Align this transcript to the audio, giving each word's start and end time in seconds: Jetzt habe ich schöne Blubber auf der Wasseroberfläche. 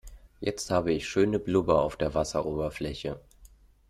Jetzt 0.39 0.71
habe 0.71 0.91
ich 0.93 1.07
schöne 1.07 1.37
Blubber 1.37 1.83
auf 1.83 1.95
der 1.95 2.15
Wasseroberfläche. 2.15 3.19